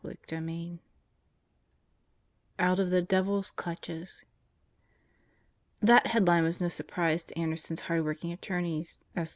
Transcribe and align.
CHAPTER 0.03 0.37
ELEVEN 0.37 0.79
Out 2.57 2.79
of 2.79 2.89
the 2.89 3.03
Devil's 3.03 3.51
Clutches 3.51 4.25
THAT 5.79 6.07
headline 6.07 6.43
was 6.43 6.59
no 6.59 6.69
surprise 6.69 7.23
to 7.25 7.37
Anderson's 7.37 7.81
hard 7.81 8.03
working 8.03 8.31
attorneys: 8.31 8.97
S. 9.15 9.29